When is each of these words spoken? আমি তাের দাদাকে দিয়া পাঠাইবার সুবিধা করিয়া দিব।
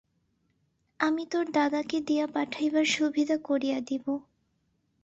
আমি 0.99 1.23
তাের 1.25 1.47
দাদাকে 1.51 1.97
দিয়া 2.01 2.25
পাঠাইবার 2.27 2.85
সুবিধা 2.87 3.35
করিয়া 3.43 3.79
দিব। 3.81 4.05